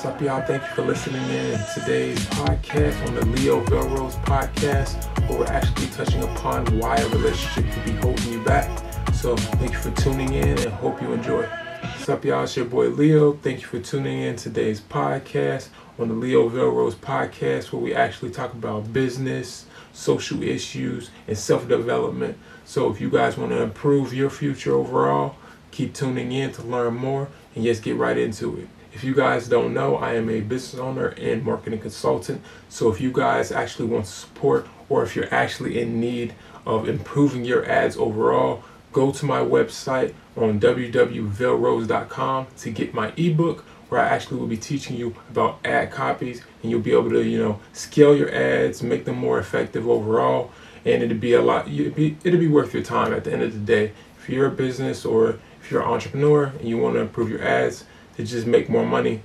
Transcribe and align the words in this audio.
What's 0.00 0.14
up, 0.14 0.22
y'all? 0.22 0.40
Thank 0.40 0.62
you 0.62 0.68
for 0.70 0.80
listening 0.80 1.22
in 1.28 1.60
today's 1.74 2.18
podcast 2.28 3.06
on 3.06 3.16
the 3.16 3.26
Leo 3.26 3.62
Velrose 3.66 4.14
podcast, 4.24 5.04
where 5.28 5.40
we're 5.40 5.44
actually 5.44 5.88
touching 5.88 6.22
upon 6.22 6.64
why 6.78 6.96
a 6.96 7.08
relationship 7.10 7.70
could 7.70 7.84
be 7.84 7.92
holding 8.00 8.32
you 8.32 8.42
back. 8.42 8.66
So, 9.12 9.36
thank 9.36 9.72
you 9.72 9.78
for 9.78 9.90
tuning 10.00 10.32
in 10.32 10.56
and 10.56 10.72
hope 10.72 11.02
you 11.02 11.12
enjoy. 11.12 11.42
What's 11.42 12.08
up, 12.08 12.24
y'all? 12.24 12.44
It's 12.44 12.56
your 12.56 12.64
boy 12.64 12.88
Leo. 12.88 13.34
Thank 13.34 13.60
you 13.60 13.66
for 13.66 13.78
tuning 13.78 14.22
in 14.22 14.36
today's 14.36 14.80
podcast 14.80 15.68
on 15.98 16.08
the 16.08 16.14
Leo 16.14 16.48
Velrose 16.48 16.94
podcast, 16.94 17.70
where 17.70 17.82
we 17.82 17.94
actually 17.94 18.30
talk 18.30 18.54
about 18.54 18.94
business, 18.94 19.66
social 19.92 20.42
issues, 20.42 21.10
and 21.28 21.36
self 21.36 21.68
development. 21.68 22.38
So, 22.64 22.90
if 22.90 23.02
you 23.02 23.10
guys 23.10 23.36
want 23.36 23.50
to 23.50 23.62
improve 23.62 24.14
your 24.14 24.30
future 24.30 24.72
overall, 24.72 25.36
keep 25.72 25.92
tuning 25.92 26.32
in 26.32 26.52
to 26.52 26.62
learn 26.62 26.94
more 26.94 27.28
and 27.54 27.64
just 27.64 27.82
get 27.82 27.96
right 27.96 28.16
into 28.16 28.56
it. 28.56 28.68
If 28.92 29.04
you 29.04 29.14
guys 29.14 29.48
don't 29.48 29.72
know, 29.72 29.96
I 29.96 30.14
am 30.14 30.28
a 30.28 30.40
business 30.40 30.80
owner 30.80 31.08
and 31.08 31.44
marketing 31.44 31.80
consultant. 31.80 32.42
So 32.68 32.90
if 32.90 33.00
you 33.00 33.12
guys 33.12 33.52
actually 33.52 33.86
want 33.88 34.06
support 34.06 34.66
or 34.88 35.02
if 35.04 35.14
you're 35.14 35.32
actually 35.32 35.80
in 35.80 36.00
need 36.00 36.34
of 36.66 36.88
improving 36.88 37.44
your 37.44 37.64
ads 37.66 37.96
overall, 37.96 38.64
go 38.92 39.12
to 39.12 39.24
my 39.24 39.38
website 39.38 40.14
on 40.36 40.58
www.velrose.com 40.58 42.46
to 42.58 42.70
get 42.70 42.92
my 42.92 43.12
ebook 43.16 43.64
where 43.88 44.00
I 44.00 44.08
actually 44.08 44.38
will 44.38 44.46
be 44.46 44.56
teaching 44.56 44.96
you 44.96 45.14
about 45.30 45.58
ad 45.64 45.90
copies 45.90 46.42
and 46.62 46.70
you'll 46.70 46.80
be 46.80 46.92
able 46.92 47.10
to, 47.10 47.22
you 47.22 47.38
know, 47.38 47.60
scale 47.72 48.16
your 48.16 48.32
ads, 48.32 48.82
make 48.82 49.04
them 49.04 49.16
more 49.16 49.38
effective 49.38 49.88
overall, 49.88 50.52
and 50.84 51.02
it'll 51.02 51.18
be 51.18 51.34
a 51.34 51.42
lot 51.42 51.68
it'll 51.68 51.92
be, 51.92 52.16
it'll 52.24 52.40
be 52.40 52.48
worth 52.48 52.72
your 52.72 52.82
time 52.84 53.12
at 53.12 53.24
the 53.24 53.32
end 53.32 53.42
of 53.42 53.52
the 53.52 53.58
day. 53.58 53.92
If 54.18 54.28
you're 54.28 54.46
a 54.46 54.50
business 54.50 55.04
or 55.04 55.38
if 55.60 55.70
you're 55.70 55.82
an 55.82 55.88
entrepreneur 55.88 56.52
and 56.58 56.68
you 56.68 56.78
want 56.78 56.94
to 56.94 57.00
improve 57.00 57.30
your 57.30 57.42
ads, 57.42 57.84
to 58.20 58.26
just 58.26 58.46
make 58.46 58.68
more 58.68 58.86
money, 58.86 59.22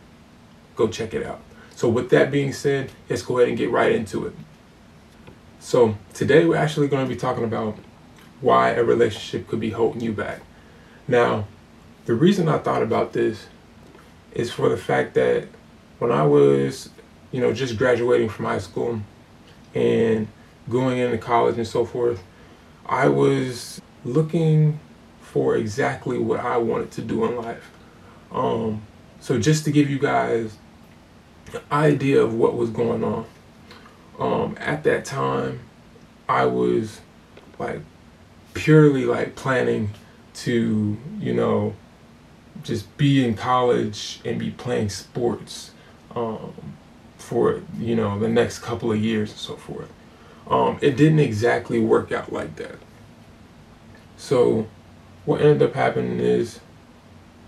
go 0.75 0.87
check 0.87 1.13
it 1.13 1.25
out. 1.25 1.41
So 1.75 1.89
with 1.89 2.09
that 2.11 2.31
being 2.31 2.53
said, 2.53 2.91
let's 3.09 3.21
go 3.21 3.37
ahead 3.37 3.49
and 3.49 3.57
get 3.57 3.69
right 3.69 3.91
into 3.91 4.25
it. 4.25 4.33
So 5.59 5.97
today 6.13 6.45
we're 6.45 6.55
actually 6.55 6.87
going 6.87 7.05
to 7.05 7.09
be 7.09 7.19
talking 7.19 7.43
about 7.43 7.77
why 8.41 8.71
a 8.71 8.83
relationship 8.83 9.47
could 9.47 9.59
be 9.59 9.71
holding 9.71 10.01
you 10.01 10.13
back. 10.13 10.41
Now, 11.07 11.47
the 12.05 12.13
reason 12.13 12.47
I 12.47 12.57
thought 12.57 12.83
about 12.83 13.13
this 13.13 13.47
is 14.31 14.51
for 14.51 14.69
the 14.69 14.77
fact 14.77 15.13
that 15.15 15.47
when 15.99 16.11
I 16.11 16.25
was, 16.25 16.89
you 17.31 17.41
know, 17.41 17.53
just 17.53 17.77
graduating 17.77 18.29
from 18.29 18.45
high 18.45 18.59
school 18.59 19.01
and 19.73 20.27
going 20.69 20.99
into 20.99 21.17
college 21.17 21.57
and 21.57 21.67
so 21.67 21.83
forth, 21.85 22.23
I 22.85 23.07
was 23.07 23.81
looking 24.03 24.79
for 25.21 25.55
exactly 25.55 26.17
what 26.17 26.39
I 26.39 26.57
wanted 26.57 26.91
to 26.91 27.01
do 27.01 27.25
in 27.25 27.35
life. 27.37 27.71
Um, 28.31 28.81
so 29.19 29.39
just 29.39 29.65
to 29.65 29.71
give 29.71 29.89
you 29.89 29.99
guys 29.99 30.57
an 31.53 31.61
idea 31.71 32.21
of 32.21 32.33
what 32.33 32.55
was 32.55 32.69
going 32.69 33.03
on, 33.03 33.25
um, 34.19 34.57
at 34.59 34.83
that 34.83 35.05
time, 35.05 35.59
I 36.27 36.45
was 36.45 37.01
like 37.59 37.81
purely 38.53 39.05
like 39.05 39.35
planning 39.35 39.91
to, 40.35 40.97
you 41.19 41.33
know, 41.33 41.75
just 42.63 42.97
be 42.97 43.23
in 43.25 43.35
college 43.35 44.19
and 44.25 44.39
be 44.39 44.51
playing 44.51 44.89
sports 44.89 45.71
um, 46.15 46.53
for, 47.17 47.61
you 47.77 47.95
know, 47.95 48.17
the 48.19 48.29
next 48.29 48.59
couple 48.59 48.91
of 48.91 48.99
years 48.99 49.31
and 49.31 49.39
so 49.39 49.55
forth. 49.55 49.91
Um, 50.49 50.77
it 50.81 50.95
didn't 50.95 51.19
exactly 51.19 51.79
work 51.79 52.11
out 52.11 52.31
like 52.31 52.55
that. 52.57 52.75
So 54.17 54.67
what 55.25 55.41
ended 55.41 55.63
up 55.63 55.73
happening 55.73 56.19
is 56.19 56.59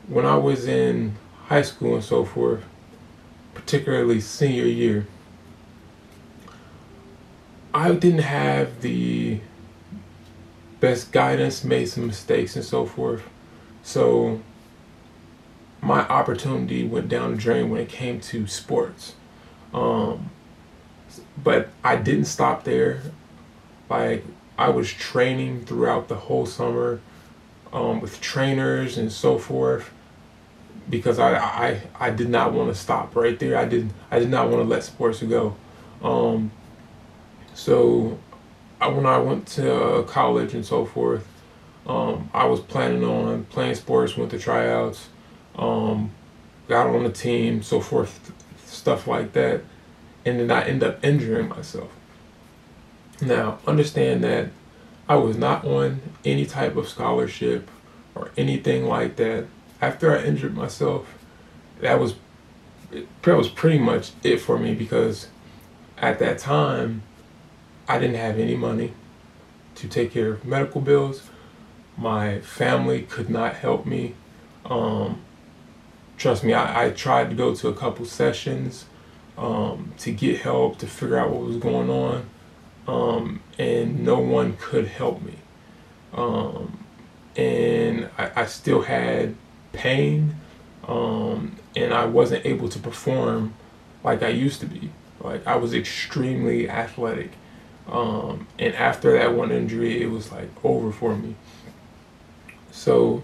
when 0.08 0.26
I 0.26 0.36
was 0.36 0.68
in 0.68 1.16
high 1.48 1.62
school 1.62 1.96
and 1.96 2.04
so 2.04 2.26
forth, 2.26 2.64
particularly 3.54 4.22
senior 4.22 4.66
year, 4.66 5.08
I 7.74 7.92
didn't 7.94 8.20
have 8.20 8.82
the 8.82 9.42
best 10.80 11.12
guidance, 11.12 11.64
made 11.64 11.90
some 11.90 12.08
mistakes 12.08 12.56
and 12.56 12.64
so 12.64 12.86
forth. 12.86 13.24
So 13.84 14.42
my 15.82 16.00
opportunity 16.08 16.86
went 16.86 17.10
down 17.10 17.32
the 17.32 17.38
drain 17.38 17.70
when 17.70 17.82
it 17.82 17.90
came 17.90 18.20
to 18.20 18.48
sports. 18.48 19.14
Um, 19.74 20.32
but 21.44 21.70
I 21.84 21.98
didn't 21.98 22.26
stop 22.26 22.64
there. 22.64 23.02
Like 23.90 24.24
I 24.58 24.70
was 24.70 24.92
training 24.92 25.66
throughout 25.66 26.08
the 26.08 26.16
whole 26.16 26.46
summer 26.46 27.00
um, 27.74 28.00
with 28.00 28.22
trainers 28.22 28.98
and 28.98 29.12
so 29.12 29.38
forth 29.38 29.92
because 30.90 31.20
I, 31.20 31.38
I 31.38 31.82
I 32.00 32.10
did 32.12 32.30
not 32.30 32.54
want 32.54 32.74
to 32.74 32.76
stop 32.80 33.16
right 33.16 33.38
there. 33.38 33.58
I 33.58 33.66
did 33.66 33.92
I 34.12 34.20
did 34.20 34.30
not 34.30 34.50
want 34.50 34.64
to 34.64 34.68
let 34.68 34.84
sports 34.84 35.22
go. 35.22 35.56
Um, 36.04 36.52
so 37.54 38.20
I, 38.80 38.88
when 38.88 39.06
I 39.06 39.18
went 39.18 39.48
to 39.48 39.74
uh, 39.74 40.04
college 40.04 40.54
and 40.54 40.66
so 40.66 40.86
forth, 40.86 41.28
um, 41.88 42.30
I 42.34 42.46
was 42.46 42.60
planning 42.60 43.04
on 43.04 43.46
playing 43.46 43.76
sports, 43.76 44.16
went 44.16 44.32
to 44.32 44.40
tryouts, 44.40 45.10
um, 45.56 46.12
got 46.68 46.88
on 46.88 47.04
the 47.04 47.12
team, 47.12 47.64
so 47.64 47.82
forth, 47.82 48.32
stuff 48.66 49.08
like 49.08 49.34
that, 49.34 49.62
and 50.26 50.40
then 50.40 50.52
I 50.52 50.68
end 50.68 50.84
up 50.84 51.04
injuring 51.04 51.50
myself. 51.50 51.92
Now 53.22 53.58
understand 53.66 54.24
that 54.24 54.50
I 55.10 55.16
was 55.16 55.38
not 55.38 55.66
on 55.66 56.02
any 56.24 56.46
type 56.46 56.76
of 56.76 56.88
scholarship 56.88 57.70
or 58.14 58.30
anything 58.38 58.86
like 58.86 59.16
that 59.16 59.48
after 59.82 60.18
I 60.18 60.24
injured 60.24 60.56
myself, 60.56 61.14
that 61.82 62.00
was 62.00 62.16
that 63.24 63.36
was 63.36 63.50
pretty 63.50 63.80
much 63.80 64.12
it 64.24 64.38
for 64.38 64.58
me 64.58 64.74
because 64.74 65.28
at 65.98 66.20
that 66.20 66.38
time 66.38 67.04
I 67.88 68.00
didn't 68.00 68.16
have 68.16 68.40
any 68.40 68.56
money 68.56 68.94
to 69.76 69.88
take 69.88 70.12
care 70.12 70.34
of 70.34 70.46
medical 70.46 70.82
bills. 70.82 71.30
My 71.98 72.40
family 72.42 73.04
could 73.04 73.30
not 73.30 73.56
help 73.56 73.86
me. 73.86 74.16
Um, 74.66 75.22
trust 76.18 76.44
me, 76.44 76.54
I, 76.54 76.86
I, 76.86 76.90
tried 76.92 77.30
to 77.30 77.36
go 77.36 77.56
to 77.56 77.68
a 77.70 77.74
couple 77.74 78.06
sessions 78.06 78.86
um, 79.38 79.94
to 80.00 80.12
get 80.12 80.42
help 80.42 80.78
to 80.80 80.88
figure 80.88 81.18
out 81.18 81.32
what 81.32 81.44
was 81.44 81.58
going 81.58 81.90
on, 81.90 82.30
um, 82.88 83.42
and 83.58 84.04
no 84.04 84.20
one 84.20 84.58
could 84.58 84.88
help 84.88 85.22
me. 85.22 85.36
Um, 86.14 86.86
and 87.36 88.10
I, 88.18 88.42
I 88.42 88.46
still 88.46 88.82
had 88.82 89.36
pain, 89.78 90.36
um, 90.88 91.56
and 91.76 91.94
I 91.94 92.06
wasn't 92.06 92.46
able 92.46 92.70
to 92.70 92.80
perform 92.80 93.54
like 94.04 94.24
I 94.24 94.30
used 94.30 94.60
to 94.62 94.66
be. 94.66 94.92
Like 95.20 95.46
I 95.48 95.56
was 95.56 95.74
extremely 95.74 96.70
athletic, 96.70 97.32
um, 97.88 98.48
and 98.60 98.76
after 98.76 99.14
that 99.14 99.34
one 99.34 99.52
injury, 99.52 100.02
it 100.02 100.12
was 100.12 100.32
like 100.32 100.50
over 100.64 100.92
for 100.92 101.16
me. 101.16 101.36
So 102.72 103.24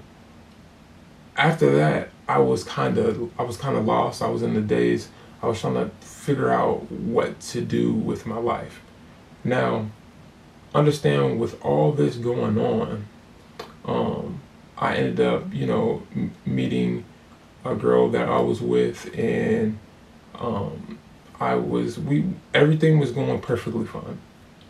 after 1.38 1.76
that, 1.76 2.10
I 2.28 2.40
was 2.40 2.64
kind 2.64 2.98
of 2.98 3.32
I 3.40 3.44
was 3.44 3.58
kind 3.58 3.78
of 3.78 3.86
lost. 3.86 4.22
I 4.22 4.28
was 4.28 4.42
in 4.42 4.54
the 4.54 4.62
daze. 4.62 5.10
I 5.42 5.48
was 5.48 5.60
trying 5.60 5.74
to 5.74 5.90
figure 6.00 6.50
out 6.50 6.90
what 6.92 7.40
to 7.42 7.62
do 7.62 7.92
with 7.92 8.26
my 8.26 8.38
life. 8.38 8.82
Now, 9.44 9.88
understand 10.74 11.40
with 11.40 11.62
all 11.64 11.92
this 11.92 12.16
going 12.16 12.58
on, 12.58 13.08
um, 13.84 14.40
I 14.78 14.96
ended 14.96 15.20
up, 15.20 15.54
you 15.54 15.66
know, 15.66 16.04
m- 16.16 16.34
meeting 16.46 17.06
a 17.66 17.76
girl 17.76 18.10
that 18.10 18.28
I 18.28 18.40
was 18.40 18.62
with, 18.62 19.14
and 19.18 19.78
um, 20.36 21.00
I 21.40 21.56
was 21.56 21.98
we 22.00 22.26
everything 22.54 23.00
was 23.00 23.12
going 23.12 23.40
perfectly 23.42 23.86
fine. 23.86 24.20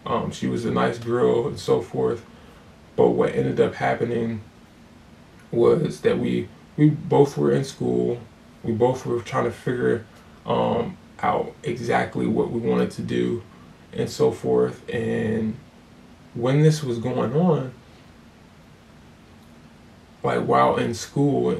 Um, 0.06 0.32
she 0.32 0.48
was 0.48 0.66
a 0.66 0.72
nice 0.72 0.98
girl 0.98 1.48
and 1.48 1.60
so 1.60 1.82
forth, 1.82 2.26
but 2.96 3.10
what 3.10 3.34
ended 3.34 3.60
up 3.60 3.76
happening 3.76 4.42
was 5.52 6.02
that 6.02 6.20
we 6.20 6.50
we 6.78 6.90
both 6.90 7.38
were 7.38 7.52
in 7.52 7.64
school. 7.64 8.20
We 8.64 8.74
both 8.74 9.06
were 9.06 9.20
trying 9.22 9.46
to 9.46 9.52
figure 9.52 10.06
um, 10.46 10.98
out 11.22 11.54
exactly 11.64 12.26
what 12.26 12.52
we 12.52 12.60
wanted 12.60 12.92
to 12.92 13.02
do 13.02 13.44
and 13.92 14.10
so 14.10 14.32
forth. 14.32 14.88
And 14.90 15.56
when 16.34 16.62
this 16.64 16.84
was 16.84 16.98
going 16.98 17.34
on, 17.36 17.74
like 20.24 20.42
while 20.46 20.78
in 20.78 20.94
school 20.94 21.60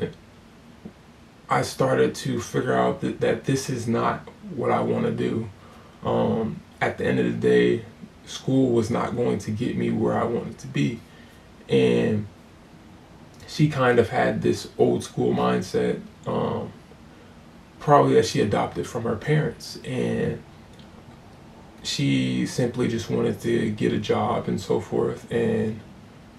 I 1.50 1.62
started 1.62 2.16
to 2.16 2.40
figure 2.40 2.74
out 2.74 3.02
that, 3.02 3.20
that 3.20 3.44
this 3.44 3.70
is 3.70 3.88
not 3.88 4.28
what 4.56 4.72
I 4.72 4.82
want 4.82 5.06
to 5.06 5.12
do. 5.12 5.50
Um, 6.04 6.62
at 6.82 6.98
the 6.98 7.06
end 7.06 7.20
of 7.20 7.26
the 7.26 7.32
day, 7.34 7.86
school 8.26 8.72
was 8.72 8.90
not 8.90 9.16
going 9.16 9.38
to 9.40 9.52
get 9.52 9.78
me 9.78 9.92
where 9.92 10.18
I 10.18 10.24
wanted 10.24 10.58
to 10.60 10.68
be. 10.68 11.00
And 11.70 12.28
she 13.48 13.70
kind 13.70 14.00
of 14.00 14.10
had 14.10 14.42
this 14.42 14.70
old 14.78 15.04
school 15.04 15.34
mindset, 15.34 16.02
um, 16.26 16.72
probably 17.80 18.16
that 18.16 18.26
she 18.26 18.42
adopted 18.42 18.88
from 18.88 19.04
her 19.04 19.16
parents. 19.16 19.80
And 19.86 20.42
she 21.84 22.46
simply 22.46 22.88
just 22.88 23.10
wanted 23.10 23.40
to 23.42 23.70
get 23.72 23.92
a 23.92 24.00
job 24.00 24.48
and 24.48 24.60
so 24.60 24.80
forth 24.80 25.30
and 25.32 25.80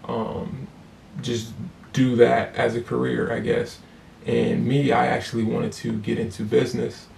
um, 0.04 0.66
just 1.20 1.52
do 1.94 2.16
that 2.18 2.54
as 2.56 2.76
a 2.76 2.82
career, 2.82 3.32
I 3.32 3.40
guess. 3.40 3.80
And 4.26 4.66
me, 4.66 4.92
I 4.92 5.06
actually 5.06 5.44
wanted 5.44 5.72
to 5.74 5.94
get 5.94 6.18
into 6.18 6.44
business. 6.44 7.08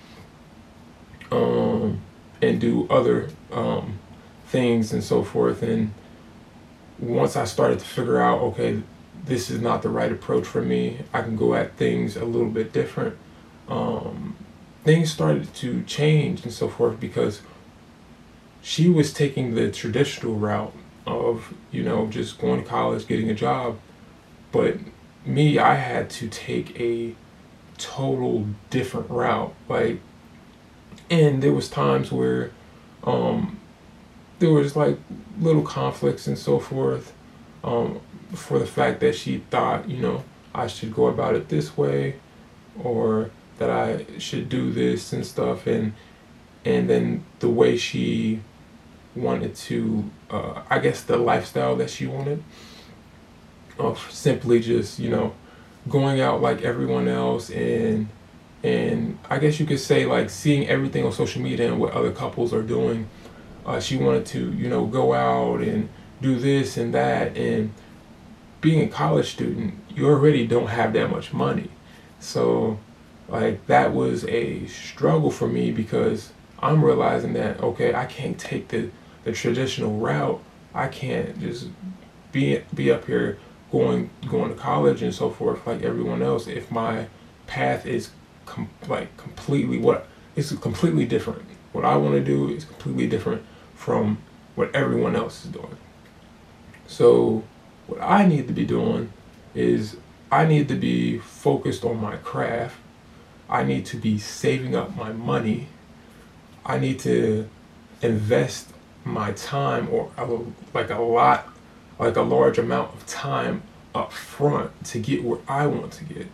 um, 1.30 2.00
and 2.42 2.60
do 2.60 2.86
other 2.90 3.30
um, 3.52 3.98
things 4.46 4.92
and 4.92 5.02
so 5.02 5.22
forth. 5.22 5.62
And 5.62 5.92
once 6.98 7.36
I 7.36 7.44
started 7.44 7.78
to 7.80 7.84
figure 7.84 8.20
out, 8.20 8.40
okay, 8.40 8.82
this 9.24 9.50
is 9.50 9.60
not 9.60 9.82
the 9.82 9.88
right 9.88 10.12
approach 10.12 10.46
for 10.46 10.62
me, 10.62 11.00
I 11.12 11.22
can 11.22 11.36
go 11.36 11.54
at 11.54 11.76
things 11.76 12.16
a 12.16 12.24
little 12.24 12.50
bit 12.50 12.72
different. 12.72 13.16
Um, 13.68 14.36
things 14.84 15.12
started 15.12 15.52
to 15.56 15.82
change 15.84 16.44
and 16.44 16.52
so 16.52 16.68
forth 16.68 17.00
because 17.00 17.42
she 18.62 18.88
was 18.88 19.12
taking 19.12 19.54
the 19.54 19.70
traditional 19.70 20.34
route 20.36 20.74
of, 21.06 21.54
you 21.72 21.82
know, 21.82 22.06
just 22.08 22.38
going 22.40 22.62
to 22.62 22.68
college, 22.68 23.06
getting 23.06 23.30
a 23.30 23.34
job. 23.34 23.78
But 24.52 24.78
me, 25.24 25.58
I 25.58 25.74
had 25.74 26.08
to 26.10 26.28
take 26.28 26.78
a 26.80 27.14
total 27.78 28.46
different 28.70 29.10
route. 29.10 29.54
Like, 29.68 30.00
and 31.10 31.42
there 31.42 31.52
was 31.52 31.68
times 31.68 32.10
where 32.10 32.52
um, 33.04 33.58
there 34.38 34.50
was 34.50 34.76
like 34.76 34.98
little 35.38 35.62
conflicts 35.62 36.26
and 36.26 36.38
so 36.38 36.58
forth 36.58 37.12
um, 37.62 38.00
for 38.34 38.58
the 38.58 38.66
fact 38.66 39.00
that 39.00 39.14
she 39.14 39.38
thought, 39.50 39.88
you 39.88 39.98
know, 39.98 40.24
I 40.54 40.66
should 40.66 40.94
go 40.94 41.06
about 41.06 41.34
it 41.34 41.48
this 41.48 41.76
way, 41.76 42.16
or 42.82 43.30
that 43.58 43.70
I 43.70 44.18
should 44.18 44.48
do 44.48 44.72
this 44.72 45.12
and 45.12 45.24
stuff, 45.26 45.66
and 45.66 45.92
and 46.64 46.88
then 46.90 47.24
the 47.38 47.48
way 47.48 47.76
she 47.76 48.40
wanted 49.14 49.54
to, 49.54 50.10
uh, 50.30 50.62
I 50.68 50.78
guess, 50.78 51.02
the 51.02 51.16
lifestyle 51.16 51.76
that 51.76 51.90
she 51.90 52.06
wanted, 52.06 52.42
of 53.78 53.98
simply 54.10 54.60
just 54.60 54.98
you 54.98 55.10
know 55.10 55.34
going 55.88 56.20
out 56.20 56.40
like 56.40 56.62
everyone 56.62 57.08
else 57.08 57.50
and 57.50 58.08
and 58.62 59.18
I 59.30 59.38
guess 59.38 59.60
you 59.60 59.66
could 59.66 59.78
say 59.78 60.06
like 60.06 60.30
seeing 60.30 60.68
everything 60.68 61.04
on 61.04 61.12
social 61.12 61.42
media 61.42 61.70
and 61.70 61.80
what 61.80 61.92
other 61.92 62.10
couples 62.10 62.52
are 62.52 62.62
doing. 62.62 63.08
Uh, 63.64 63.80
she 63.80 63.96
wanted 63.96 64.26
to 64.26 64.52
you 64.52 64.68
know 64.68 64.86
go 64.86 65.12
out 65.12 65.60
and 65.60 65.88
do 66.20 66.38
this 66.38 66.76
and 66.76 66.94
that 66.94 67.36
and 67.36 67.72
being 68.60 68.82
a 68.82 68.88
college 68.88 69.30
student 69.30 69.74
you 69.94 70.06
already 70.06 70.46
don't 70.46 70.68
have 70.68 70.92
that 70.92 71.10
much 71.10 71.32
money 71.32 71.70
so 72.18 72.78
like 73.28 73.64
that 73.66 73.92
was 73.92 74.24
a 74.26 74.66
struggle 74.66 75.30
for 75.30 75.46
me 75.46 75.70
because 75.70 76.32
i'm 76.60 76.84
realizing 76.84 77.32
that 77.34 77.60
okay 77.60 77.94
i 77.94 78.06
can't 78.06 78.38
take 78.38 78.68
the 78.68 78.90
the 79.24 79.32
traditional 79.32 79.98
route 79.98 80.42
i 80.74 80.88
can't 80.88 81.38
just 81.38 81.68
be 82.32 82.60
be 82.74 82.90
up 82.90 83.04
here 83.04 83.38
going 83.70 84.10
going 84.28 84.50
to 84.50 84.56
college 84.56 85.02
and 85.02 85.14
so 85.14 85.30
forth 85.30 85.66
like 85.66 85.82
everyone 85.82 86.22
else 86.22 86.46
if 86.46 86.70
my 86.70 87.06
path 87.46 87.84
is 87.86 88.10
com- 88.44 88.70
like 88.88 89.16
completely 89.16 89.78
what 89.78 90.06
it's 90.34 90.52
completely 90.56 91.06
different. 91.06 91.42
What 91.72 91.84
i 91.84 91.96
want 91.96 92.14
to 92.14 92.24
do 92.24 92.48
is 92.48 92.64
completely 92.64 93.06
different 93.06 93.42
from 93.74 94.18
what 94.54 94.74
everyone 94.74 95.16
else 95.16 95.44
is 95.44 95.50
doing. 95.50 95.76
So 96.86 97.44
what 97.86 98.00
i 98.00 98.26
need 98.26 98.46
to 98.46 98.52
be 98.52 98.64
doing 98.64 99.12
is 99.54 99.96
i 100.30 100.44
need 100.44 100.68
to 100.68 100.74
be 100.74 101.18
focused 101.18 101.84
on 101.84 102.00
my 102.00 102.16
craft. 102.16 102.76
I 103.48 103.62
need 103.62 103.86
to 103.86 103.96
be 103.96 104.18
saving 104.18 104.74
up 104.74 104.96
my 104.96 105.12
money. 105.12 105.68
I 106.64 106.78
need 106.78 106.98
to 107.00 107.48
invest 108.02 108.70
my 109.04 109.32
time 109.32 109.88
or 109.90 110.10
like 110.74 110.90
a 110.90 110.98
lot 111.00 111.55
like 111.98 112.16
a 112.16 112.22
large 112.22 112.58
amount 112.58 112.94
of 112.94 113.06
time 113.06 113.62
up 113.94 114.12
front 114.12 114.84
to 114.84 114.98
get 114.98 115.24
where 115.24 115.40
I 115.48 115.66
want 115.66 115.92
to 115.92 116.04
get. 116.04 116.26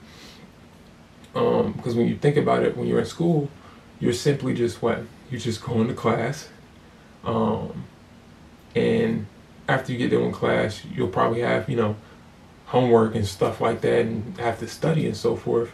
Um, 1.34 1.72
because 1.72 1.94
when 1.94 2.08
you 2.08 2.16
think 2.16 2.36
about 2.36 2.62
it, 2.62 2.76
when 2.76 2.86
you're 2.86 2.98
in 2.98 3.06
school, 3.06 3.48
you're 4.00 4.12
simply 4.12 4.54
just 4.54 4.82
what 4.82 5.02
you're 5.30 5.40
just 5.40 5.62
going 5.62 5.88
to 5.88 5.94
class, 5.94 6.48
um, 7.24 7.84
and 8.74 9.26
after 9.68 9.92
you 9.92 9.98
get 9.98 10.10
done 10.10 10.26
with 10.26 10.34
class, 10.34 10.84
you'll 10.84 11.08
probably 11.08 11.40
have 11.40 11.68
you 11.70 11.76
know 11.76 11.96
homework 12.66 13.14
and 13.14 13.26
stuff 13.26 13.60
like 13.60 13.80
that, 13.82 14.00
and 14.00 14.36
have 14.38 14.58
to 14.58 14.68
study 14.68 15.06
and 15.06 15.16
so 15.16 15.36
forth. 15.36 15.70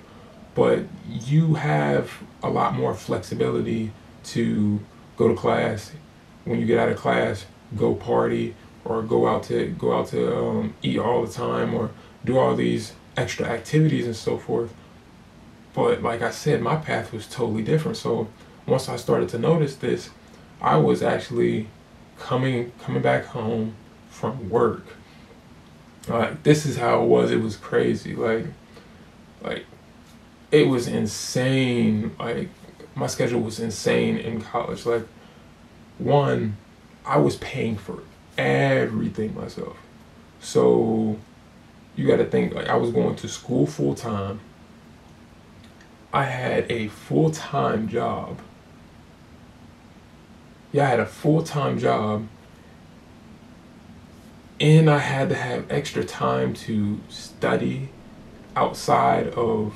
But 0.54 0.84
you 1.08 1.54
have 1.54 2.12
a 2.42 2.50
lot 2.50 2.74
more 2.74 2.94
flexibility 2.94 3.90
to 4.24 4.80
go 5.16 5.28
to 5.28 5.34
class. 5.34 5.92
When 6.44 6.60
you 6.60 6.66
get 6.66 6.78
out 6.78 6.88
of 6.88 6.96
class, 6.96 7.46
go 7.76 7.94
party, 7.94 8.54
or 8.88 9.02
go 9.02 9.28
out 9.28 9.44
to 9.44 9.66
go 9.78 9.96
out 9.96 10.08
to 10.08 10.36
um, 10.36 10.74
eat 10.82 10.98
all 10.98 11.24
the 11.24 11.32
time 11.32 11.74
or 11.74 11.90
do 12.24 12.38
all 12.38 12.56
these 12.56 12.94
extra 13.16 13.46
activities 13.46 14.06
and 14.06 14.16
so 14.16 14.38
forth. 14.38 14.72
But 15.74 16.02
like 16.02 16.22
I 16.22 16.30
said, 16.30 16.62
my 16.62 16.76
path 16.76 17.12
was 17.12 17.26
totally 17.26 17.62
different. 17.62 17.98
So 17.98 18.28
once 18.66 18.88
I 18.88 18.96
started 18.96 19.28
to 19.30 19.38
notice 19.38 19.76
this, 19.76 20.10
I 20.60 20.76
was 20.76 21.02
actually 21.02 21.68
coming 22.18 22.72
coming 22.82 23.02
back 23.02 23.26
home 23.26 23.74
from 24.10 24.48
work. 24.48 24.84
Like 26.08 26.42
this 26.42 26.64
is 26.64 26.78
how 26.78 27.02
it 27.02 27.06
was. 27.06 27.30
It 27.30 27.42
was 27.42 27.56
crazy. 27.56 28.16
Like 28.16 28.46
like 29.42 29.66
it 30.50 30.66
was 30.66 30.88
insane. 30.88 32.16
Like 32.18 32.48
my 32.94 33.06
schedule 33.06 33.40
was 33.40 33.60
insane 33.60 34.16
in 34.16 34.40
college. 34.40 34.86
Like 34.86 35.06
one, 35.98 36.56
I 37.04 37.18
was 37.18 37.36
paying 37.36 37.76
for 37.76 38.02
everything 38.38 39.34
myself. 39.34 39.76
So 40.40 41.18
you 41.96 42.06
got 42.06 42.16
to 42.16 42.24
think 42.24 42.54
like 42.54 42.68
I 42.68 42.76
was 42.76 42.90
going 42.90 43.16
to 43.16 43.28
school 43.28 43.66
full 43.66 43.94
time. 43.94 44.40
I 46.12 46.24
had 46.24 46.70
a 46.70 46.88
full 46.88 47.30
time 47.30 47.88
job. 47.88 48.38
Yeah, 50.72 50.84
I 50.84 50.90
had 50.90 51.00
a 51.00 51.06
full 51.06 51.42
time 51.42 51.78
job. 51.78 52.26
And 54.60 54.90
I 54.90 54.98
had 54.98 55.28
to 55.28 55.34
have 55.34 55.70
extra 55.70 56.04
time 56.04 56.54
to 56.54 57.00
study 57.08 57.90
outside 58.56 59.28
of 59.28 59.74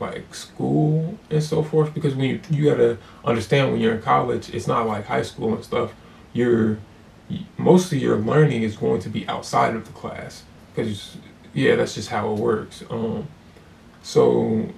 like 0.00 0.34
school 0.34 1.18
and 1.30 1.42
so 1.42 1.62
forth 1.62 1.92
because 1.94 2.14
when 2.14 2.28
you 2.28 2.40
you 2.50 2.70
gotta 2.70 2.98
understand 3.24 3.72
when 3.72 3.80
you're 3.80 3.94
in 3.94 4.02
college 4.02 4.48
it's 4.50 4.66
not 4.66 4.86
like 4.86 5.06
high 5.06 5.22
school 5.22 5.54
and 5.54 5.64
stuff 5.64 5.92
you're 6.32 6.78
most 7.56 7.92
of 7.92 7.98
your 7.98 8.16
learning 8.16 8.62
is 8.62 8.76
going 8.76 9.00
to 9.00 9.08
be 9.08 9.26
outside 9.28 9.74
of 9.74 9.86
the 9.86 9.92
class 9.92 10.42
because 10.74 11.16
yeah 11.52 11.76
that's 11.76 11.94
just 11.94 12.08
how 12.08 12.32
it 12.32 12.38
works. 12.38 12.82
Um, 12.90 13.28
so 14.02 14.68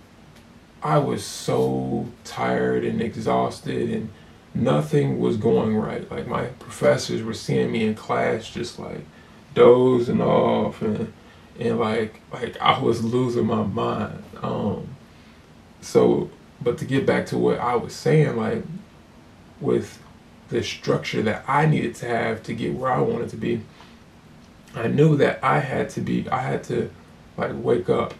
i 0.83 0.97
was 0.97 1.23
so 1.23 2.07
tired 2.25 2.85
and 2.85 3.03
exhausted 3.03 3.91
and 3.91 4.11
nothing 4.55 5.21
was 5.21 5.37
going 5.37 5.77
right. 5.77 6.11
Like 6.11 6.27
my 6.27 6.47
professors 6.47 7.23
were 7.23 7.35
seeing 7.35 7.71
me 7.71 7.85
in 7.87 7.95
class 7.95 8.51
just 8.51 8.79
like 8.79 9.05
dozing 9.55 10.21
off 10.21 10.83
and 10.83 11.13
and 11.59 11.79
like 11.79 12.21
like 12.33 12.57
i 12.61 12.79
was 12.81 13.05
losing 13.05 13.47
my 13.47 13.63
mind. 13.63 14.23
Um, 14.43 14.89
so 15.81 16.31
but 16.61 16.79
to 16.79 16.85
get 16.85 17.07
back 17.07 17.27
to 17.27 17.39
what 17.39 17.59
i 17.59 17.75
was 17.75 17.95
saying 17.95 18.37
like 18.37 18.63
with 19.61 20.00
the 20.51 20.63
structure 20.63 21.23
that 21.23 21.45
I 21.49 21.67
needed 21.67 21.95
to 21.97 22.07
have 22.07 22.43
to 22.45 22.55
get 22.55 22.75
where 22.75 22.91
I 22.91 23.01
wanted 23.01 23.31
to 23.31 23.37
be. 23.37 23.63
I 24.75 24.89
knew 24.89 25.17
that 25.17 25.43
I 25.43 25.61
had 25.61 25.91
to 25.91 26.01
be 26.01 26.29
I 26.29 26.43
had 26.43 26.65
to 26.65 26.91
like 27.37 27.53
wake 27.55 27.89
up 27.89 28.15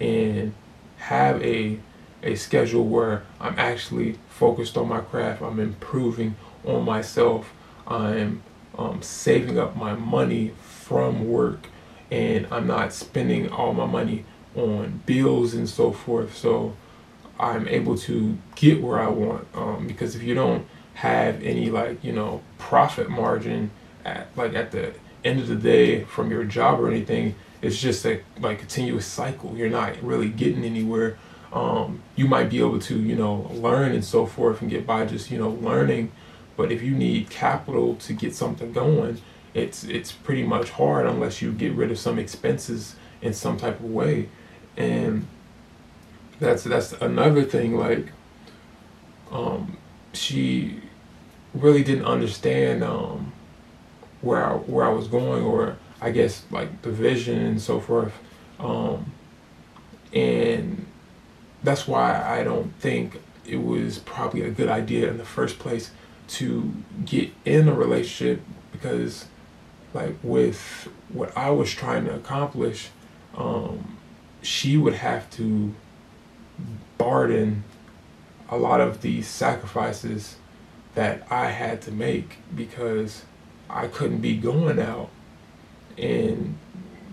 and 0.00 0.54
have 0.98 1.42
a 1.42 1.78
a 2.22 2.34
schedule 2.34 2.84
where 2.84 3.22
I'm 3.38 3.58
actually 3.58 4.18
focused 4.30 4.76
on 4.76 4.88
my 4.88 5.00
craft. 5.00 5.42
I'm 5.42 5.60
improving 5.60 6.36
on 6.64 6.84
myself. 6.84 7.52
I'm 7.86 8.42
um, 8.78 9.02
saving 9.02 9.58
up 9.58 9.76
my 9.76 9.94
money 9.94 10.52
from 10.58 11.28
work, 11.28 11.66
and 12.10 12.46
I'm 12.50 12.66
not 12.66 12.94
spending 12.94 13.50
all 13.50 13.74
my 13.74 13.86
money 13.86 14.24
on 14.56 15.02
bills 15.04 15.52
and 15.52 15.68
so 15.68 15.92
forth. 15.92 16.34
So 16.36 16.74
I'm 17.38 17.68
able 17.68 17.98
to 17.98 18.38
get 18.54 18.82
where 18.82 19.00
I 19.00 19.08
want. 19.08 19.46
Um, 19.54 19.86
because 19.86 20.16
if 20.16 20.22
you 20.22 20.34
don't 20.34 20.66
have 20.94 21.42
any 21.42 21.70
like 21.70 22.02
you 22.04 22.12
know 22.12 22.42
profit 22.58 23.08
margin 23.10 23.70
at 24.04 24.28
like 24.36 24.54
at 24.54 24.70
the 24.70 24.94
end 25.24 25.40
of 25.40 25.48
the 25.48 25.56
day 25.56 26.04
from 26.04 26.30
your 26.30 26.44
job 26.44 26.80
or 26.80 26.90
anything. 26.90 27.34
It's 27.62 27.80
just 27.80 28.04
a 28.04 28.20
like 28.38 28.58
continuous 28.58 29.06
cycle. 29.06 29.56
You're 29.56 29.70
not 29.70 30.00
really 30.02 30.28
getting 30.28 30.64
anywhere. 30.64 31.18
Um, 31.52 32.02
you 32.16 32.26
might 32.26 32.50
be 32.50 32.58
able 32.58 32.80
to 32.80 32.98
you 33.00 33.16
know 33.16 33.50
learn 33.52 33.92
and 33.92 34.04
so 34.04 34.26
forth 34.26 34.60
and 34.60 34.70
get 34.70 34.86
by 34.86 35.06
just 35.06 35.30
you 35.30 35.38
know 35.38 35.50
learning. 35.50 36.12
But 36.56 36.70
if 36.70 36.82
you 36.82 36.92
need 36.92 37.30
capital 37.30 37.96
to 37.96 38.12
get 38.12 38.34
something 38.34 38.72
going 38.72 39.20
it's 39.54 39.84
it's 39.84 40.10
pretty 40.10 40.42
much 40.42 40.70
hard 40.70 41.06
unless 41.06 41.40
you 41.40 41.52
get 41.52 41.72
rid 41.72 41.90
of 41.90 41.98
some 41.98 42.18
expenses 42.18 42.96
in 43.22 43.32
some 43.32 43.56
type 43.56 43.78
of 43.78 43.86
way. 43.86 44.28
And 44.76 45.26
that's 46.40 46.64
that's 46.64 46.92
another 46.94 47.44
thing 47.44 47.78
like 47.78 48.08
um, 49.30 49.78
she 50.12 50.80
really 51.54 51.84
didn't 51.84 52.04
understand 52.04 52.82
um, 52.82 53.32
where 54.20 54.44
I, 54.44 54.54
where 54.54 54.84
I 54.84 54.90
was 54.90 55.08
going, 55.08 55.44
or 55.44 55.76
I 56.00 56.10
guess 56.10 56.42
like 56.50 56.82
the 56.82 56.90
vision 56.90 57.38
and 57.38 57.60
so 57.60 57.80
forth. 57.80 58.12
Um, 58.58 59.12
and 60.12 60.86
that's 61.62 61.88
why 61.88 62.22
I 62.22 62.44
don't 62.44 62.72
think 62.78 63.20
it 63.46 63.62
was 63.62 63.98
probably 63.98 64.42
a 64.42 64.50
good 64.50 64.68
idea 64.68 65.10
in 65.10 65.18
the 65.18 65.24
first 65.24 65.58
place 65.58 65.90
to 66.26 66.72
get 67.04 67.30
in 67.44 67.68
a 67.68 67.74
relationship 67.74 68.40
because 68.72 69.26
like 69.92 70.16
with 70.22 70.88
what 71.08 71.36
I 71.36 71.50
was 71.50 71.72
trying 71.72 72.04
to 72.06 72.14
accomplish, 72.14 72.90
um, 73.36 73.96
she 74.42 74.76
would 74.76 74.94
have 74.94 75.30
to 75.32 75.74
burden 76.98 77.64
a 78.48 78.56
lot 78.56 78.80
of 78.80 79.02
these 79.02 79.26
sacrifices 79.26 80.36
that 80.94 81.26
I 81.30 81.50
had 81.50 81.82
to 81.82 81.90
make 81.90 82.38
because 82.54 83.22
I 83.68 83.88
couldn't 83.88 84.20
be 84.20 84.36
going 84.36 84.78
out 84.78 85.10
and 85.98 86.56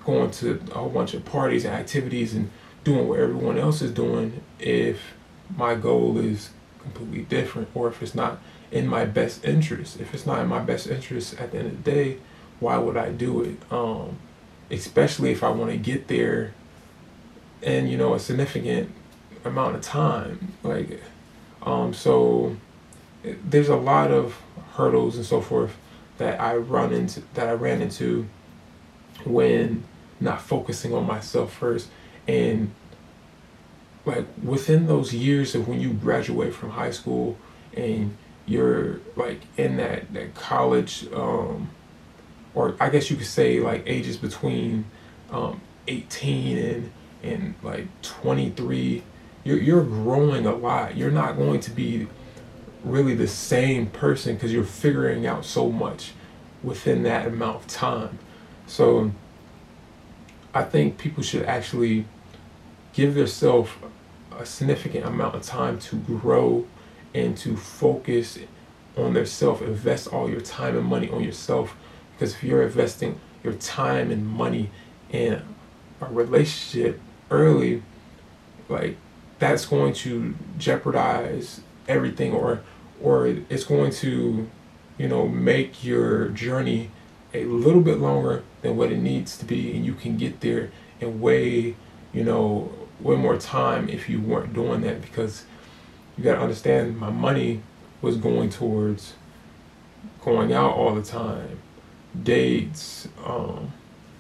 going 0.06 0.32
to 0.32 0.62
a 0.72 0.78
whole 0.78 0.90
bunch 0.90 1.14
of 1.14 1.26
parties 1.26 1.66
and 1.66 1.74
activities 1.74 2.34
and 2.34 2.50
doing 2.84 3.08
what 3.08 3.20
everyone 3.20 3.58
else 3.58 3.82
is 3.82 3.92
doing 3.92 4.42
if 4.60 5.14
my 5.56 5.76
goal 5.76 6.18
is 6.18 6.50
completely 6.80 7.24
different 7.24 7.70
or 7.76 7.88
if 7.88 8.02
it's 8.02 8.16
not 8.16 8.40
in 8.72 8.88
my 8.88 9.06
best 9.06 9.44
interest. 9.46 10.00
If 10.00 10.14
it's 10.14 10.26
not 10.26 10.40
in 10.40 10.48
my 10.48 10.60
best 10.60 10.88
interest 10.88 11.40
at 11.40 11.52
the 11.52 11.60
end 11.60 11.68
of 11.68 11.84
the 11.84 11.92
day, 11.92 12.18
why 12.60 12.78
would 12.78 12.98
I 12.98 13.12
do 13.12 13.42
it? 13.42 13.58
Um, 13.72 14.18
especially 14.70 15.32
if 15.32 15.44
I 15.44 15.50
want 15.50 15.72
to 15.72 15.78
get 15.78 16.08
there 16.08 16.54
in, 17.62 17.88
you 17.88 17.98
know, 17.98 18.14
a 18.14 18.20
significant 18.20 18.92
amount 19.44 19.76
of 19.76 19.82
time. 19.82 20.54
Like, 20.64 21.02
um, 21.62 21.94
so 21.94 22.56
there's 23.24 23.70
a 23.70 23.76
lot 23.76 24.12
of 24.12 24.42
hurdles 24.74 25.16
and 25.16 25.26
so 25.26 25.42
forth 25.42 25.78
that 26.18 26.40
I 26.40 26.56
run 26.56 26.94
into 26.94 27.22
that 27.34 27.48
I 27.48 27.54
ran 27.54 27.82
into 27.82 28.28
when 29.26 29.84
not 30.20 30.42
focusing 30.42 30.94
on 30.94 31.06
myself 31.06 31.54
first. 31.54 31.90
And 32.28 32.72
like 34.06 34.26
within 34.44 34.88
those 34.88 35.14
years 35.14 35.56
of 35.56 35.68
when 35.68 35.80
you 35.80 35.94
graduate 35.94 36.54
from 36.54 36.72
high 36.72 36.92
school 36.92 37.38
and 37.76 38.18
you're 38.46 39.00
like 39.16 39.42
in 39.58 39.78
that 39.78 40.14
that 40.14 40.34
college 40.34 41.08
um 41.14 41.70
or 42.54 42.76
I 42.80 42.90
guess 42.90 43.10
you 43.10 43.16
could 43.16 43.28
say 43.28 43.60
like 43.60 43.84
ages 43.86 44.18
between 44.18 44.86
um 45.32 45.62
18 45.88 46.58
and 46.58 46.92
and 47.24 47.56
like 47.62 47.88
23 48.02 49.04
you're 49.44 49.60
you're 49.60 49.84
growing 49.84 50.46
a 50.46 50.54
lot. 50.54 50.98
You're 50.98 51.12
not 51.12 51.38
going 51.38 51.60
to 51.62 51.72
be 51.72 52.08
really 52.84 53.16
the 53.16 53.28
same 53.28 53.88
person 53.88 54.36
because 54.36 54.52
you're 54.52 54.64
figuring 54.64 55.26
out 55.28 55.46
so 55.46 55.70
much 55.70 56.14
within 56.64 57.04
that 57.04 57.28
amount 57.28 57.58
of 57.58 57.68
time. 57.68 58.18
So 58.68 59.12
I 60.54 60.64
think 60.64 60.98
people 60.98 61.24
should 61.24 61.44
actually 61.44 62.06
give 62.94 63.16
themselves 63.16 63.72
a 64.38 64.46
significant 64.46 65.06
amount 65.06 65.36
of 65.36 65.44
time 65.44 65.80
to 65.80 65.98
grow 65.98 66.66
and 67.14 67.38
to 67.38 67.56
focus 67.56 68.38
on 68.98 69.14
their 69.14 69.26
self 69.26 69.62
invest 69.62 70.08
all 70.08 70.30
your 70.30 70.42
time 70.42 70.78
and 70.78 70.86
money 70.86 71.10
on 71.10 71.24
yourself 71.24 71.76
because 72.14 72.34
if 72.36 72.44
you're 72.44 72.64
investing 72.64 73.20
your 73.44 73.54
time 73.54 74.12
and 74.12 74.28
money 74.28 74.70
in 75.12 75.42
a 76.02 76.06
relationship 76.08 77.00
early 77.30 77.82
like 78.70 78.98
that's 79.40 79.66
going 79.66 79.94
to 79.94 80.36
jeopardize 80.58 81.62
everything 81.88 82.32
or 82.34 82.62
or 83.02 83.28
it's 83.28 83.64
going 83.64 83.92
to 83.92 84.50
you 84.98 85.08
know 85.08 85.28
make 85.28 85.84
your 85.84 86.30
journey 86.30 86.90
a 87.34 87.46
little 87.46 87.82
bit 87.82 87.98
longer 87.98 88.44
than 88.62 88.78
what 88.78 88.92
it 88.92 88.98
needs 88.98 89.38
to 89.38 89.46
be 89.46 89.76
and 89.76 89.86
you 89.86 89.94
can 89.94 90.18
get 90.18 90.42
there 90.42 90.72
in 91.00 91.20
way 91.20 91.76
you 92.14 92.24
know 92.24 92.72
way 93.00 93.16
more 93.16 93.38
time 93.38 93.90
if 93.90 94.10
you 94.10 94.22
weren't 94.22 94.54
doing 94.54 94.82
that 94.82 95.02
because 95.02 95.46
you 96.18 96.24
got 96.24 96.36
to 96.36 96.42
understand 96.42 96.98
my 96.98 97.10
money 97.10 97.62
was 98.02 98.18
going 98.18 98.50
towards 98.50 99.14
going 100.22 100.54
out 100.54 100.72
all 100.74 100.94
the 100.94 101.02
time 101.02 101.60
dates 102.24 103.08
um, 103.26 103.72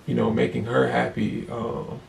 you 0.06 0.16
know 0.16 0.32
making 0.32 0.66
her 0.66 0.90
happy 0.90 1.48
um, 1.50 2.00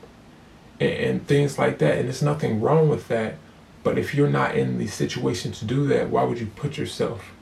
and, 0.80 0.92
and 0.92 1.26
things 1.26 1.58
like 1.58 1.78
that 1.78 1.98
and 1.98 2.06
there's 2.06 2.22
nothing 2.22 2.60
wrong 2.60 2.88
with 2.88 3.08
that 3.08 3.34
but 3.82 3.98
if 3.98 4.14
you're 4.14 4.30
not 4.30 4.54
in 4.56 4.78
the 4.78 4.86
situation 4.86 5.52
to 5.52 5.64
do 5.64 5.86
that 5.86 6.10
why 6.10 6.22
would 6.24 6.38
you 6.38 6.46
put 6.46 6.76
yourself 6.76 7.32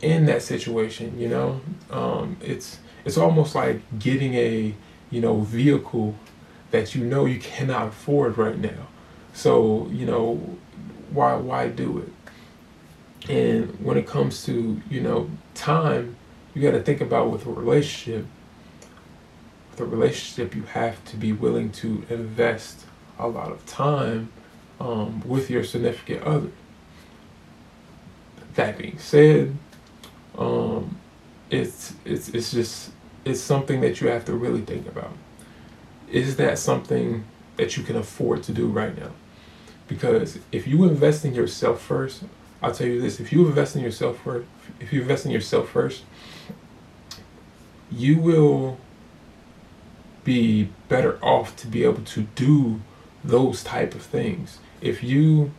in 0.00 0.26
that 0.26 0.42
situation 0.42 1.18
you 1.18 1.28
know 1.28 1.60
um, 1.90 2.36
it's 2.40 2.78
it's 3.04 3.16
almost 3.16 3.54
like 3.54 3.80
getting 3.98 4.34
a 4.34 4.74
you 5.10 5.20
know 5.20 5.40
vehicle 5.40 6.14
that 6.72 6.94
you 6.94 7.04
know 7.04 7.26
you 7.26 7.38
cannot 7.38 7.88
afford 7.88 8.36
right 8.36 8.58
now. 8.58 8.88
So 9.32 9.88
you 9.90 10.06
know 10.06 10.36
why 11.10 11.34
why 11.34 11.68
do 11.68 11.98
it? 11.98 13.30
And 13.30 13.78
when 13.84 13.96
it 13.96 14.06
comes 14.06 14.44
to 14.44 14.80
you 14.90 15.00
know 15.00 15.30
time, 15.54 16.16
you 16.54 16.62
got 16.62 16.72
to 16.72 16.82
think 16.82 17.00
about 17.00 17.30
with 17.30 17.46
a 17.46 17.50
relationship. 17.50 18.26
With 19.70 19.80
a 19.80 19.84
relationship, 19.84 20.54
you 20.54 20.62
have 20.64 21.02
to 21.06 21.16
be 21.16 21.32
willing 21.32 21.70
to 21.72 22.04
invest 22.10 22.84
a 23.18 23.28
lot 23.28 23.52
of 23.52 23.64
time 23.66 24.32
um, 24.82 25.22
with 25.24 25.48
your 25.48 25.62
significant 25.62 26.22
other. 26.24 26.50
That 28.54 28.76
being 28.76 28.98
said, 28.98 29.56
um, 30.36 30.98
it's 31.50 31.94
it's 32.04 32.28
it's 32.30 32.50
just 32.50 32.90
it's 33.24 33.40
something 33.40 33.80
that 33.80 34.00
you 34.00 34.08
have 34.08 34.24
to 34.26 34.34
really 34.34 34.60
think 34.60 34.86
about. 34.88 35.12
Is 36.10 36.36
that 36.36 36.58
something 36.58 37.24
that 37.56 37.76
you 37.76 37.82
can 37.82 37.96
afford 37.96 38.42
to 38.42 38.52
do 38.52 38.66
right 38.66 38.98
now? 38.98 39.12
Because 39.88 40.38
if 40.50 40.66
you 40.66 40.84
invest 40.84 41.24
in 41.24 41.34
yourself 41.34 41.80
first, 41.80 42.24
I'll 42.60 42.74
tell 42.74 42.88
you 42.88 43.00
this: 43.00 43.20
if 43.20 43.32
you 43.32 43.46
invest 43.46 43.76
in 43.76 43.82
yourself 43.82 44.18
first, 44.22 44.46
if 44.80 44.92
you 44.92 45.00
invest 45.02 45.24
in 45.24 45.30
yourself 45.30 45.70
first, 45.70 46.02
you 47.90 48.18
will 48.18 48.78
be 50.24 50.70
better 50.88 51.18
off 51.22 51.56
to 51.56 51.66
be 51.66 51.84
able 51.84 52.02
to 52.02 52.22
do 52.34 52.80
those 53.24 53.62
type 53.62 53.94
of 53.94 54.02
things. 54.02 54.58
If 54.82 55.02
you 55.02 55.52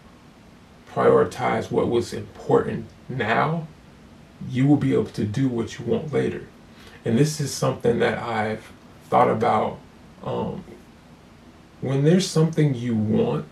prioritize 0.93 1.71
what 1.71 1.87
was 1.87 2.13
important 2.13 2.85
now, 3.07 3.67
you 4.49 4.67
will 4.67 4.77
be 4.77 4.93
able 4.93 5.05
to 5.05 5.23
do 5.23 5.47
what 5.47 5.79
you 5.79 5.85
want 5.85 6.11
later. 6.11 6.47
And 7.05 7.17
this 7.17 7.39
is 7.39 7.51
something 7.53 7.99
that 7.99 8.19
I've 8.19 8.71
thought 9.09 9.29
about. 9.29 9.79
Um, 10.23 10.63
when 11.81 12.03
there's 12.03 12.29
something 12.29 12.75
you 12.75 12.95
want, 12.95 13.45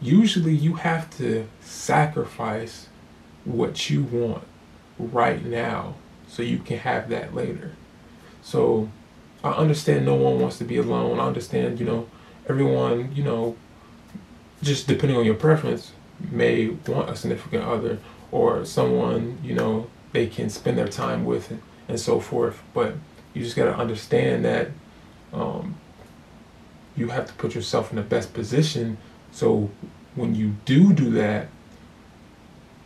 usually 0.00 0.54
you 0.54 0.74
have 0.74 1.08
to 1.18 1.48
sacrifice 1.60 2.88
what 3.44 3.88
you 3.88 4.02
want 4.02 4.44
right 4.98 5.44
now 5.44 5.94
so 6.28 6.42
you 6.42 6.58
can 6.58 6.78
have 6.78 7.08
that 7.10 7.34
later. 7.34 7.72
So 8.42 8.88
I 9.44 9.50
understand 9.52 10.04
no 10.04 10.14
one 10.14 10.40
wants 10.40 10.58
to 10.58 10.64
be 10.64 10.76
alone. 10.76 11.20
I 11.20 11.26
understand, 11.26 11.78
you 11.78 11.86
know, 11.86 12.08
everyone, 12.48 13.14
you 13.14 13.22
know, 13.22 13.56
just 14.62 14.86
depending 14.86 15.16
on 15.16 15.24
your 15.24 15.34
preference, 15.34 15.92
may 16.30 16.68
want 16.68 17.10
a 17.10 17.16
significant 17.16 17.64
other 17.64 17.98
or 18.30 18.64
someone, 18.64 19.38
you 19.42 19.54
know, 19.54 19.88
they 20.12 20.26
can 20.26 20.48
spend 20.48 20.78
their 20.78 20.88
time 20.88 21.24
with 21.24 21.50
and, 21.88 22.00
so 22.00 22.20
forth. 22.20 22.62
But 22.72 22.94
you 23.34 23.42
just 23.42 23.56
got 23.56 23.64
to 23.64 23.76
understand 23.76 24.44
that 24.44 24.70
um, 25.32 25.76
you 26.96 27.08
have 27.08 27.26
to 27.26 27.32
put 27.34 27.54
yourself 27.54 27.90
in 27.90 27.96
the 27.96 28.02
best 28.02 28.32
position 28.32 28.96
so 29.32 29.70
when 30.14 30.34
you 30.34 30.56
do 30.66 30.92
do 30.92 31.10
that, 31.12 31.48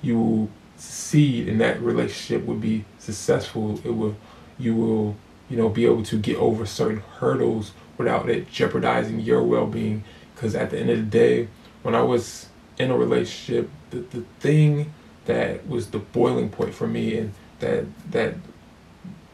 you 0.01 0.19
will 0.19 0.51
succeed 0.77 1.49
and 1.49 1.61
that 1.61 1.81
relationship 1.83 2.47
will 2.47 2.57
be 2.57 2.85
successful. 2.99 3.81
It 3.85 3.91
will, 3.91 4.17
you 4.59 4.75
will, 4.75 5.17
you 5.51 5.57
know, 5.57 5.69
be 5.69 5.85
able 5.85 6.05
to 6.05 6.19
get 6.19 6.37
over 6.37 6.65
certain 6.65 7.03
hurdles 7.19 7.73
without 7.99 8.29
it 8.29 8.51
jeopardizing 8.51 9.21
your 9.21 9.43
well-being. 9.43 10.05
Because 10.35 10.55
at 10.55 10.71
the 10.71 10.79
end 10.79 10.91
of 10.91 10.99
the 10.99 11.05
day, 11.05 11.49
when 11.83 11.95
I 11.95 12.03
was 12.03 12.49
in 12.79 12.91
a 12.91 12.97
relationship, 12.97 13.71
the, 13.91 13.99
the 13.99 14.25
thing 14.41 14.93
that 15.27 15.69
was 15.69 15.91
the 15.91 15.99
boiling 15.99 16.49
point 16.49 16.75
for 16.75 16.87
me 16.87 17.17
and 17.17 17.35
that 17.61 17.85
that 18.11 18.35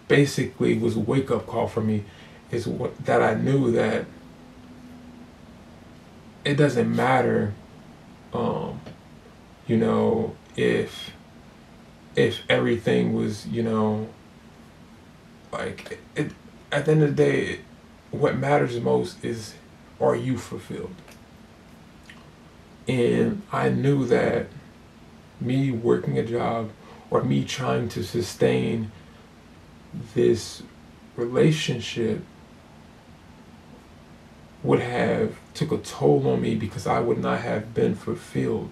basically 0.08 0.76
was 0.76 0.96
a 0.96 1.00
wake 1.00 1.30
up 1.30 1.46
call 1.46 1.66
for 1.66 1.80
me 1.80 2.04
is 2.50 2.66
what, 2.66 2.96
that 3.04 3.22
I 3.22 3.34
knew 3.34 3.70
that 3.72 4.04
it 6.44 6.54
doesn't 6.54 6.94
matter 6.94 7.54
um, 8.32 8.80
you 9.66 9.76
know 9.76 10.36
if 10.56 11.12
if 12.16 12.42
everything 12.48 13.14
was 13.14 13.46
you 13.46 13.62
know 13.62 14.08
like 15.52 15.98
it, 16.16 16.32
at 16.70 16.86
the 16.86 16.92
end 16.92 17.02
of 17.02 17.16
the 17.16 17.24
day 17.24 17.60
what 18.12 18.36
matters 18.36 18.78
most 18.78 19.24
is 19.24 19.54
are 20.00 20.14
you 20.14 20.36
fulfilled? 20.36 20.94
And 22.86 23.42
mm-hmm. 23.42 23.56
I 23.56 23.68
knew 23.70 24.06
that 24.06 24.46
me 25.40 25.70
working 25.70 26.18
a 26.18 26.24
job 26.24 26.70
or 27.10 27.22
me 27.22 27.44
trying 27.44 27.88
to 27.90 28.02
sustain 28.02 28.90
this 30.14 30.62
relationship 31.16 32.22
would 34.62 34.80
have 34.80 35.36
took 35.54 35.72
a 35.72 35.78
toll 35.78 36.28
on 36.28 36.40
me 36.40 36.54
because 36.54 36.86
I 36.86 37.00
would 37.00 37.18
not 37.18 37.40
have 37.40 37.74
been 37.74 37.94
fulfilled. 37.94 38.70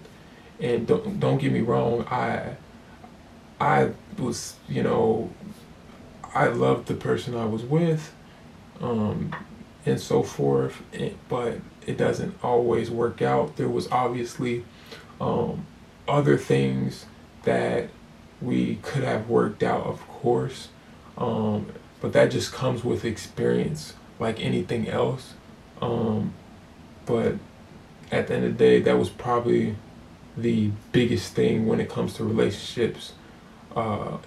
And 0.59 0.87
don't 0.87 1.19
don't 1.19 1.37
get 1.37 1.51
me 1.51 1.61
wrong, 1.61 2.05
I 2.09 2.55
I 3.59 3.91
was 4.17 4.55
you 4.69 4.83
know 4.83 5.31
I 6.33 6.47
loved 6.47 6.87
the 6.87 6.93
person 6.93 7.35
I 7.35 7.45
was 7.45 7.63
with, 7.63 8.13
um, 8.81 9.35
and 9.85 9.99
so 9.99 10.23
forth. 10.23 10.81
But 11.29 11.59
it 11.85 11.97
doesn't 11.97 12.35
always 12.43 12.89
work 12.89 13.21
out. 13.21 13.57
There 13.57 13.69
was 13.69 13.89
obviously 13.91 14.65
um, 15.19 15.65
other 16.07 16.37
things 16.37 17.05
that 17.43 17.89
we 18.41 18.75
could 18.81 19.03
have 19.03 19.29
worked 19.29 19.63
out, 19.63 19.85
of 19.85 20.07
course, 20.07 20.69
um, 21.17 21.67
but 21.99 22.13
that 22.13 22.31
just 22.31 22.51
comes 22.51 22.83
with 22.83 23.05
experience, 23.05 23.93
like 24.19 24.39
anything 24.43 24.87
else. 24.87 25.33
Um, 25.81 26.33
but 27.05 27.35
at 28.11 28.27
the 28.27 28.35
end 28.35 28.45
of 28.45 28.57
the 28.57 28.57
day, 28.57 28.79
that 28.81 28.97
was 28.97 29.09
probably 29.09 29.75
the 30.35 30.71
biggest 30.91 31.33
thing 31.33 31.67
when 31.67 31.79
it 31.79 31.89
comes 31.89 32.13
to 32.15 32.23
relationships. 32.23 33.13
Uh, 33.75 34.17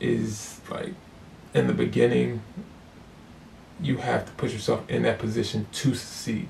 is 0.00 0.60
like 0.70 0.94
in 1.54 1.66
the 1.66 1.72
beginning, 1.72 2.42
you 3.80 3.98
have 3.98 4.26
to 4.26 4.32
put 4.32 4.52
yourself 4.52 4.88
in 4.88 5.02
that 5.02 5.18
position 5.18 5.66
to 5.72 5.94
succeed. 5.94 6.48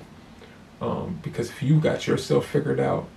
Um, 0.80 1.21
because 1.23 1.50
if 1.50 1.62
you 1.62 1.80
got 1.80 2.06
yourself 2.06 2.47
figured 2.47 2.80
out 2.80 3.09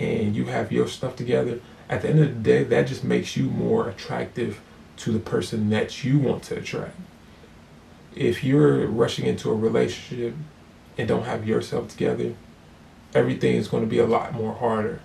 and 0.00 0.34
you 0.34 0.46
have 0.46 0.72
your 0.72 0.88
stuff 0.88 1.16
together, 1.16 1.60
at 1.88 2.02
the 2.02 2.10
end 2.10 2.20
of 2.20 2.28
the 2.28 2.40
day, 2.40 2.64
that 2.64 2.86
just 2.86 3.04
makes 3.04 3.36
you 3.36 3.44
more 3.44 3.88
attractive 3.88 4.60
to 4.98 5.12
the 5.12 5.18
person 5.18 5.70
that 5.70 6.04
you 6.04 6.18
want 6.18 6.42
to 6.44 6.58
attract. 6.58 6.96
If 8.14 8.42
you're 8.42 8.86
rushing 8.86 9.26
into 9.26 9.50
a 9.50 9.54
relationship 9.54 10.34
and 10.98 11.08
don't 11.08 11.24
have 11.24 11.46
yourself 11.46 11.88
together, 11.88 12.34
everything 13.14 13.56
is 13.56 13.68
going 13.68 13.84
to 13.84 13.88
be 13.88 13.98
a 13.98 14.06
lot 14.06 14.34
more 14.34 14.54
harder. 14.54 15.00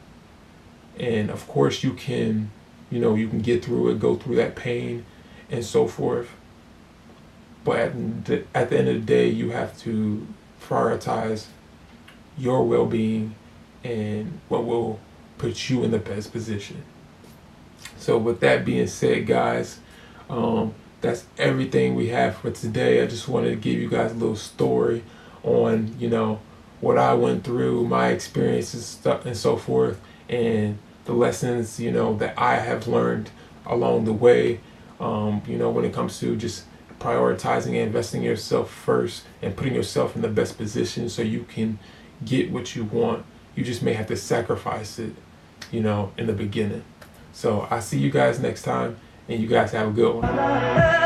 And 0.99 1.29
of 1.29 1.47
course, 1.47 1.83
you 1.83 1.93
can, 1.93 2.51
you 2.89 2.99
know, 2.99 3.15
you 3.15 3.27
can 3.27 3.39
get 3.39 3.63
through 3.63 3.91
it, 3.91 3.99
go 3.99 4.15
through 4.15 4.35
that 4.37 4.55
pain, 4.55 5.05
and 5.49 5.63
so 5.63 5.87
forth. 5.87 6.29
But 7.63 7.79
at 7.79 8.25
the, 8.25 8.43
at 8.53 8.69
the 8.69 8.77
end 8.77 8.89
of 8.89 8.95
the 8.95 9.01
day, 9.01 9.29
you 9.29 9.51
have 9.51 9.77
to 9.81 10.27
prioritize 10.61 11.45
your 12.37 12.65
well 12.65 12.85
being 12.85 13.35
and 13.83 14.39
what 14.49 14.65
will 14.65 14.99
put 15.37 15.69
you 15.69 15.83
in 15.83 15.91
the 15.91 15.99
best 15.99 16.31
position. 16.31 16.83
So, 17.97 18.17
with 18.17 18.39
that 18.41 18.65
being 18.65 18.87
said, 18.87 19.27
guys, 19.27 19.79
um, 20.29 20.73
that's 21.01 21.25
everything 21.37 21.95
we 21.95 22.09
have 22.09 22.37
for 22.37 22.51
today. 22.51 23.01
I 23.03 23.07
just 23.07 23.27
wanted 23.27 23.49
to 23.49 23.55
give 23.55 23.79
you 23.79 23.89
guys 23.89 24.11
a 24.11 24.15
little 24.15 24.35
story 24.35 25.03
on, 25.43 25.95
you 25.99 26.09
know, 26.09 26.39
what 26.81 26.97
I 26.97 27.13
went 27.13 27.43
through, 27.43 27.85
my 27.87 28.09
experiences, 28.09 28.99
and 29.05 29.37
so 29.37 29.57
forth, 29.57 29.99
and 30.29 30.77
the 31.05 31.13
lessons, 31.13 31.79
you 31.79 31.91
know, 31.91 32.15
that 32.17 32.37
I 32.37 32.55
have 32.55 32.87
learned 32.87 33.29
along 33.65 34.05
the 34.05 34.13
way. 34.13 34.59
Um, 34.99 35.41
you 35.47 35.57
know, 35.57 35.69
when 35.69 35.83
it 35.83 35.93
comes 35.93 36.19
to 36.19 36.35
just 36.35 36.63
prioritizing 37.03 37.67
and 37.67 37.77
investing 37.77 38.23
yourself 38.23 38.71
first 38.71 39.23
and 39.41 39.55
putting 39.57 39.75
yourself 39.75 40.15
in 40.15 40.21
the 40.21 40.29
best 40.29 40.57
position 40.57 41.09
so 41.09 41.21
you 41.21 41.43
can 41.43 41.77
get 42.23 42.49
what 42.49 42.75
you 42.75 42.85
want. 42.85 43.25
You 43.55 43.63
just 43.63 43.83
may 43.83 43.93
have 43.93 44.07
to 44.07 44.15
sacrifice 44.15 44.97
it, 44.99 45.13
you 45.71 45.81
know, 45.81 46.13
in 46.17 46.27
the 46.27 46.33
beginning. 46.33 46.83
So 47.33 47.67
I 47.69 47.81
see 47.81 47.99
you 47.99 48.09
guys 48.09 48.39
next 48.39 48.61
time, 48.61 48.97
and 49.27 49.41
you 49.41 49.47
guys 49.47 49.71
have 49.71 49.89
a 49.89 49.91
good 49.91 50.15
one. 50.15 51.02